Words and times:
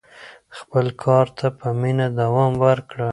خپل 0.57 0.85
کار 1.03 1.25
ته 1.37 1.47
په 1.59 1.67
مینه 1.81 2.07
دوام 2.19 2.51
ورکړه. 2.65 3.09